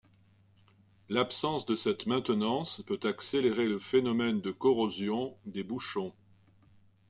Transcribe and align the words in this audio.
L'absence 1.09 1.67
de 1.67 1.75
cette 1.75 2.07
maintenance 2.07 2.81
peut 2.87 2.99
accélérer 3.03 3.67
le 3.67 3.77
phénomène 3.77 4.41
de 4.41 4.49
corrosion 4.51 5.37
des 5.45 5.61
bouchons. 5.61 6.11